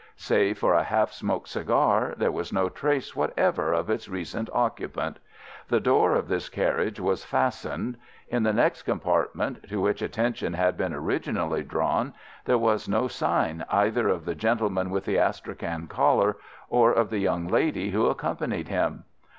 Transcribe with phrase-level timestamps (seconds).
[0.15, 5.19] Save for a half smoked cigar, there was no trace whatever of its recent occupant.
[5.67, 7.97] The door of this carriage was fastened.
[8.27, 13.63] In the next compartment, to which attention had been originally drawn, there was no sign
[13.69, 16.37] either of the gentleman with the Astrakhan collar
[16.67, 19.03] or of the young lady who accompanied him.